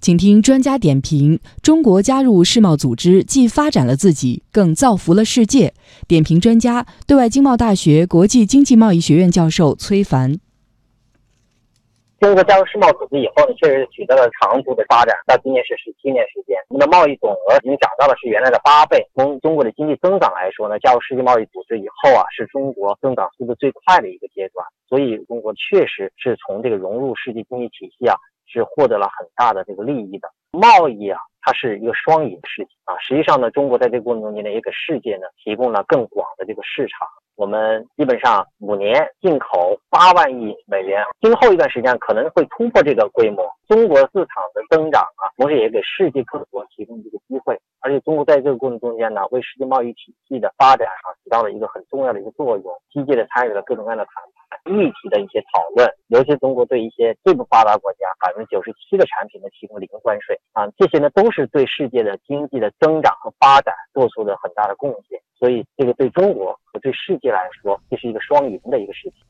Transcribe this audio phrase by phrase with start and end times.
[0.00, 5.74] 请听专家点评：中国加入世贸组织，既发展了自己，更造福了世界。
[6.06, 10.38] 点评专家：对外经贸大学国际经济贸易学院教授崔凡。
[12.20, 15.14] 中国加入世贸组织以后呢，确实取得了长足的发展。
[15.26, 18.98] 到今年是十七年时间，我们的贸易总额已经涨到了是原来的八倍。
[19.14, 24.66] 从中国的经济增长来说呢，加入世界贸易组织以后啊，是中国增长速度最快的一个阶段。
[24.88, 28.14] 所以，中国确实是从这个融入世界经济体系啊。
[28.48, 32.96] 是获得了很大的这个利益的贸易啊，它是一个双赢的事情啊。
[32.98, 37.06] 实际上呢，中国在这个过程中间呢，也给世界呢提供了更广的这个市场。
[37.36, 43.44] 我们基本上五年进口八万亿美元，今后一段时间可能会突破这个规模。
[43.68, 47.56] 中国市场的增长啊，同时也给世界各国提供这个机会。
[47.80, 54.37] 而且中国在这个过程中间呢，为世界贸易体系的发展啊，起到了一个很重要的一个作用，积极的参与了各种各样的谈判。
[54.68, 69.24] 议题的一些讨论，尤其中国对一些最不发达国家百分之九十七的产品呢提供零关税啊，这些呢都是对世界的经济的增长和发展做出了很大的贡献，所以这个对中国和对世界来说，这是一个双赢的一个事情。